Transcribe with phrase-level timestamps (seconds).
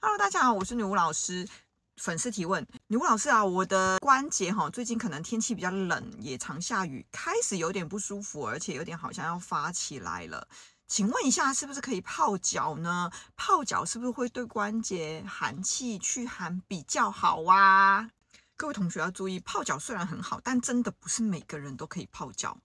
[0.00, 1.44] Hello，大家好，我是女巫老师。
[1.96, 10.46] 粉丝提问：女巫老师啊，我的关节哈，最近可能天气比较冷，也常下雨，开始有点不舒服，而且有点好像要发起来了。
[10.86, 13.10] 请问一下，是不是可以泡脚呢？
[13.36, 18.08] 泡脚是不是会对关节寒气驱寒比较好啊？
[18.56, 22.56] 各位同学要注意，泡脚虽然很好，但真的不是每个人都可以泡脚。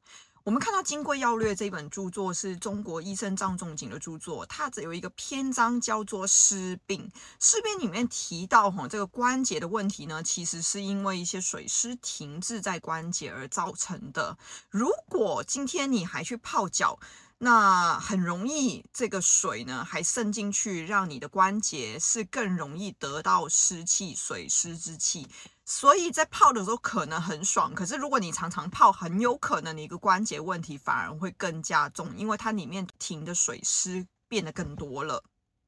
[0.45, 7.09] 我们看到《金匮要略》这本著作是中国医生张仲景的著作，它只有一个篇章叫做“湿病”。
[7.39, 14.37] 湿病里面提到，哈，这个关节的问题呢，其实是因为一些水湿停滞在关节而造成的。
[14.69, 16.99] 如果今天你还去泡脚，
[17.43, 25.27] 那很容易这个水呢还渗进去，让你的关节是更容易得到湿气、水湿之气。
[25.65, 35.21] 所以在泡的时候可能很爽，可是如果你常常泡，很有可能你一个关节问题反而会更加重，因为它里面停的水湿变得更多了。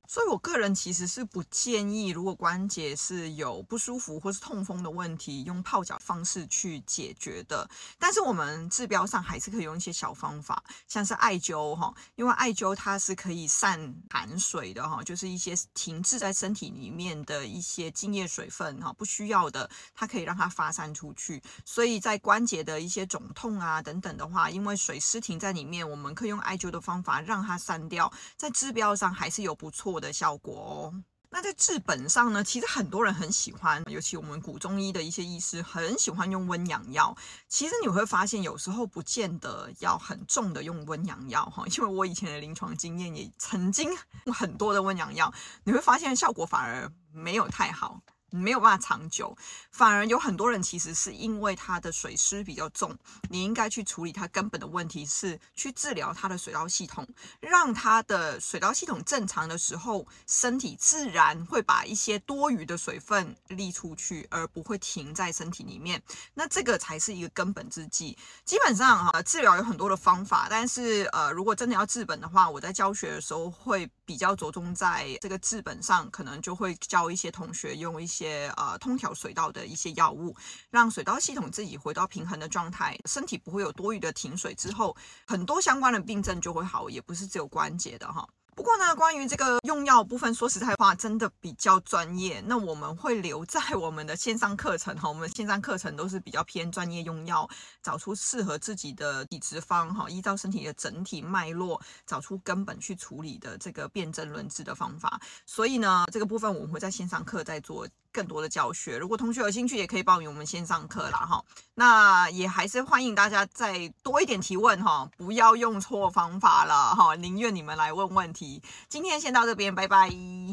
[0.07, 7.67] 所以，我个人其实是不建议，如果关节是有不舒服或是痛风的问题，用泡脚方式去解决的。
[7.97, 21.41] 但是，我们治标上还是可以用一些小方法，像是艾灸哈，因为艾灸它是可以散寒水的哈，就是一些停滞在身体里面的一些津液水分哈，不需要的，它可以让它发散出去。
[21.65, 31.03] 所以在关节的一些肿痛啊等等的话，因为水湿停在里面，我们可以用艾灸的方法让它散掉，在治标上还是有不错的效果哦。
[31.31, 37.13] 那在治本上呢，其实很多人很喜欢，尤其我们古中医的一些医师很喜欢用温阳药。
[37.49, 43.89] 其实你会发现，有时候不见得要很重的用温阳药哈，因为我以前的临床经验也曾经
[44.25, 45.33] 用很多的温阳药，
[45.65, 47.99] 你会发现效果反而没有太好。
[48.35, 49.35] 没有办法长久，
[49.71, 52.95] 反而有很多人其实是因为他的水湿比较重，
[53.29, 57.07] 你应该去处理他根本的问题，是去治疗他的水道系统，
[57.39, 66.01] 让他的水道系统正常的时候，身体自然会把一些多余的水分沥出去，而不会停在身体里面。
[66.33, 68.17] 那这个才是一个根本之计。
[68.43, 78.24] 基本上哈，治疗有很多的方法，但是呃，如果真的要治本的话，我在教学的时候会比较着重在这个治本上，可能就会教一些同学用一些。
[78.25, 80.35] 些呃，通调水道的一些药物，
[80.71, 84.95] 让水道系统自己回到平衡的状态，身体不会有多余的停水之后，
[85.27, 88.27] 很多相关的病症就会好，也不是只有关节的哈。
[88.55, 92.41] 不过呢，关于这个用药部分，说实在话，真的比较专业。
[92.47, 97.47] 那我们会留在我们的线上课程哈，我们线上课程都是比较偏专业用药，
[97.83, 105.19] 找出适合自己的体质方哈，依照身体的整体脉络，找出根本去处理的这个辨证论治的方法。
[105.45, 108.97] 所以呢，这个部分我们会在线上课再做更多的教学。
[108.97, 111.43] 如果同学有兴趣，也可以报名我们线上课啦哈。
[111.73, 118.44] 那也还是欢迎大家再多一点提问哈，不要用错方法了哈，宁愿你们来问问题
[118.87, 120.35] 今天先到这边，拜拜。